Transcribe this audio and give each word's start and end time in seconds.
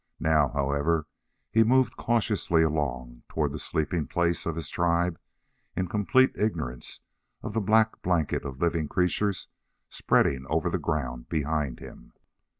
Now, 0.19 0.49
however, 0.49 1.05
he 1.51 1.63
moved 1.63 1.95
cautiously 1.95 2.63
along 2.63 3.21
toward 3.29 3.51
the 3.51 3.59
sleeping 3.59 4.07
place 4.07 4.47
of 4.47 4.55
his 4.55 4.67
tribe 4.67 5.19
in 5.75 5.87
complete 5.89 6.31
ignorance 6.33 7.01
of 7.43 7.53
the 7.53 7.61
black 7.61 8.01
blanket 8.01 8.43
of 8.43 8.59
living 8.59 8.87
creatures 8.87 9.47
spreading 9.91 10.47
over 10.49 10.71
the 10.71 10.79
ground 10.79 11.29
behind 11.29 11.81
him. 11.81 12.13